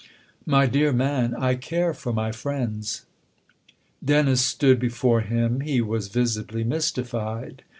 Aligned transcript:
"My 0.57 0.65
dear 0.65 0.91
man, 0.91 1.35
I 1.35 1.53
care 1.53 1.93
for 1.93 2.11
my 2.11 2.31
friends!" 2.31 3.05
Dennis 4.03 4.41
stood 4.41 4.79
before 4.79 5.21
him; 5.21 5.59
he 5.59 5.79
was 5.79 6.07
visibly 6.07 6.63
mys 6.63 6.91
tified. 6.91 7.59